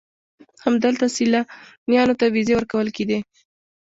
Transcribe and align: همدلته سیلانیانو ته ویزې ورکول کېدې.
همدلته 0.63 1.05
سیلانیانو 1.15 2.17
ته 2.19 2.25
ویزې 2.35 2.53
ورکول 2.57 2.87
کېدې. 2.95 3.19